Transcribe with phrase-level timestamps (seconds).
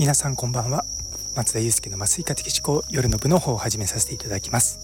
[0.00, 0.86] 皆さんこんばんは。
[1.36, 4.80] 松田祐介の麻酔科的思考夜の部の方を始めさせていただきます。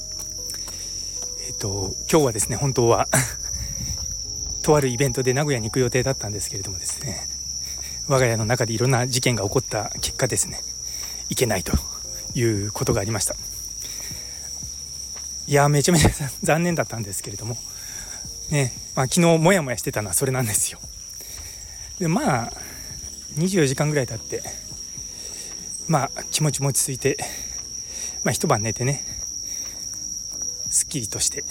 [1.48, 3.08] えっ、ー、と今日はですね本当は
[4.60, 7.26] とあるイベントで名古屋に行く予定だったんですけれどもですね
[8.08, 10.60] 我が家の中でいろんな事件が起こった結果ですね
[11.30, 11.72] 行けないと
[12.34, 13.36] いうことがありました。
[15.46, 16.10] いやめちゃめちゃ
[16.44, 17.56] 残念だったんですけれども
[18.50, 20.78] ねまあ、昨日モヤモヤしてたのはそれなんですよ。
[22.00, 22.52] でまあ
[23.38, 24.65] 24時間ぐらい経って
[25.88, 27.16] まあ気持ちも落ち着いて
[28.24, 29.02] まあ一晩寝てね
[30.70, 31.44] すっきりとして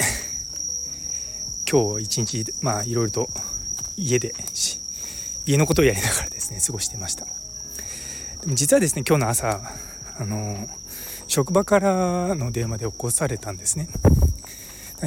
[1.69, 3.29] 今日一日まあいろいろと
[3.97, 4.33] 家で
[5.45, 7.25] 家のことをやりながらですね過ごしてました。
[8.41, 9.61] でも実はですね今日の朝
[10.17, 10.67] あの
[11.27, 13.87] 職場からの電話で起こされたんですね。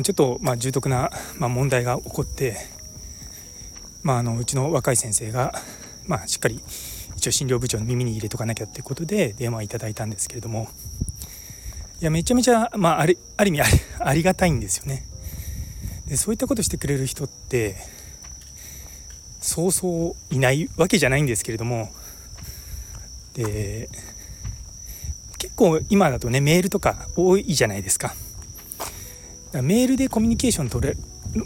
[0.03, 2.57] ちょっとまあ重篤な、まあ、問題が起こって、
[4.03, 5.55] まあ、あのうちの若い先生が、
[6.07, 6.61] まあ、しっかり
[7.19, 10.69] 一応診療部長の耳に入れとかなきゃっていうことで電話いただいたんですけれども
[12.01, 13.61] いやめちゃめちゃ、まあ、あるある意味
[13.99, 15.05] ありがたいんですよね。
[16.07, 17.77] でそういったことしてくれる人って
[19.41, 21.91] そうそういないわけじゃないんですけれども
[23.35, 23.89] で
[25.39, 28.15] 結構今だとねメールとか多いじゃないですか。
[29.53, 30.99] メールでコミュニケーション取れる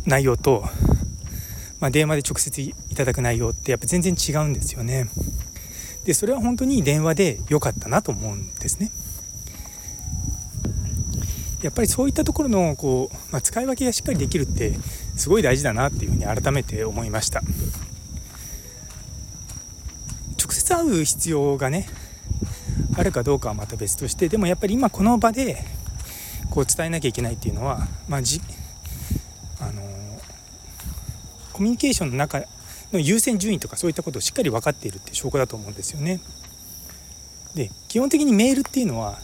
[0.06, 0.64] 内容と、
[1.80, 5.08] まあ、電話で直接いただく内容ってやっぱ全然違うんですよね。
[6.04, 8.90] でそれは本当に電話で良かったなと思うんですね。
[11.62, 14.72] やっぱりそういったところのこう、まあ、使い分けがしっかりできるって
[15.16, 17.40] すごい大事だなっていうふうに改めて思いました
[20.40, 21.86] 直接会う必要がね
[22.96, 25.64] あるかどうかはまた別としてでもやっぱり今この場で
[26.50, 28.40] こう伝えなきゃいけないっていうのは、まあ、じ
[29.60, 29.82] あの
[31.52, 32.42] コミュニケーションの中
[32.92, 36.20] の優先順位とかそういったことをしっかり分かっているって証拠だと思うんですよね。
[37.54, 39.18] で基本的にメールっていうのは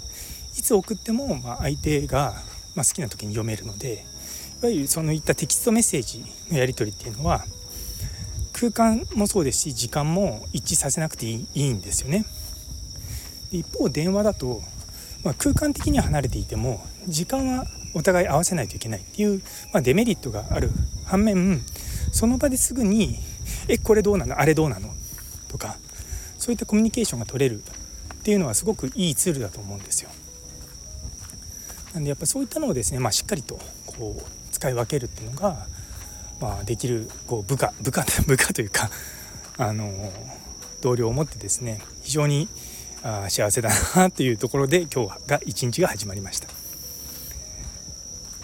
[0.58, 2.42] いつ送ってもま相手が
[2.74, 4.04] ま好きな時に読めるので
[4.62, 7.46] いわゆるそのいったテキストメッセージのやり取りっていうのは
[8.52, 12.24] 空間もそうですし時間も一致させなくていいんですよね。
[13.52, 14.62] で一方電話だと
[15.24, 19.42] まあ、空間的には離れていても時間はお互い合わせないといけないっていう、
[19.72, 20.70] まあ、デメリットがある
[21.04, 21.60] 反面
[22.12, 23.18] その場ですぐに
[23.68, 24.38] 「えこれどうなの？
[24.38, 24.94] あれどうなの?」
[25.48, 25.76] とか
[26.38, 30.10] そういったコミュニケーションが取れるっていうのはすごくいいツールだと思うんですよ。
[31.94, 35.66] なんでやっぱそういったのをですね、まあ、しっかりとこう使い分けるっていうのが、
[36.40, 38.90] まあ、できるこう部下部下 部下というか
[39.56, 40.12] あの
[40.80, 42.48] 同僚を持ってですね非常に
[43.02, 46.48] あ幸せだなっていうところで今日が一日が始まりました。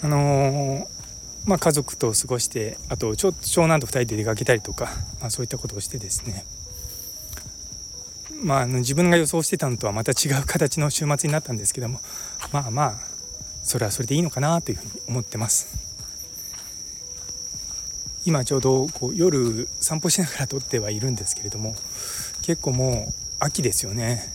[0.03, 0.87] あのー、
[1.47, 3.33] まあ、家族と過ごしてあと長
[3.69, 4.87] 男と2人で出かけたりとか、
[5.21, 6.45] まあ、そういったことをしてですね。
[8.43, 12.01] まあ、自分が予想してたのとはまた違う形の週末になったんですけども
[12.53, 12.95] まあまあ
[13.63, 15.85] それはそれでいいのかなというふうに思ってます。
[18.27, 21.75] 今ちょうどこう夜散歩しながら撮ってはいるんですけれども
[22.43, 24.33] 結構もう秋ですよね。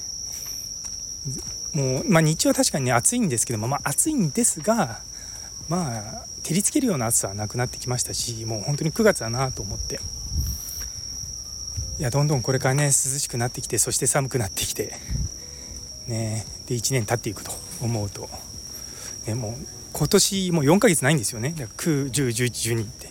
[1.74, 5.02] もう、まあ、日中は確かにね暑いんですけども、まあ、暑いんですが
[5.70, 10.00] まあ照りつけるような暑さはなくなってきましたしもう本当に9月だなと思って。
[12.00, 14.96] いやどんどんこれからね涼しくなってきてそして寒くなってきて
[16.08, 18.30] ねで1年経っていくと思うと、
[19.28, 19.54] ね、もう
[19.92, 21.50] 今年もう4ヶ月ないんですよね。
[21.50, 23.10] だから9 10 11 12って。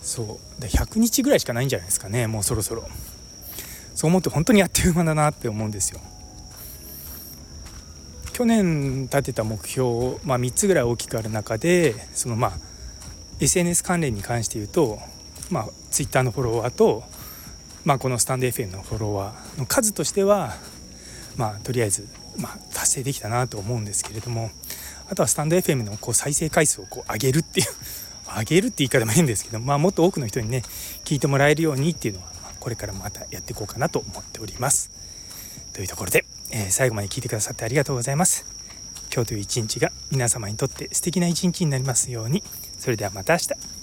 [0.00, 0.60] そう。
[0.60, 2.88] で100日ぐらいしかないんじゃないですかねもうそろそろ。
[3.94, 6.00] そう思うと本当にあっという間だなって思うんですよ。
[8.36, 12.52] 去年立てた目標、まあ、3つぐらい大きくある中でそのまあ
[13.40, 14.98] SNS 関連に関して言うと、
[15.50, 17.02] まあ、Twitter のフォロワーと、
[17.86, 20.52] まあ、このスタンド FM のフォロワーの数としては、
[21.38, 24.50] まあ、とりあえず、まあ、達成できたなと思うんですけれども
[25.08, 27.66] あとはスタンド FM のこう再生回数をこう上げるっていう
[28.38, 30.60] 上げるって言い方も変ですけど、まあ、もっと多くの人にね
[31.06, 32.26] 聞いてもらえるようにっていうのは、
[32.60, 34.90] これからまたやっていこうかなと思っております。
[35.72, 38.46] というところでえー、最後まで聞いてくださってありがとうございます。
[39.12, 42.42] 今日という一日が皆様にとって素敵な一日になりますように。
[42.78, 43.75] それではまた明日。